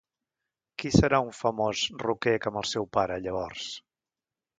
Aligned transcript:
Qui 0.83 0.91
serà 0.93 1.19
un 1.25 1.29
famós 1.39 1.83
rocker 2.03 2.33
com 2.47 2.57
el 2.61 2.65
seu 2.71 2.87
pare, 2.99 3.19
llavors? 3.27 3.67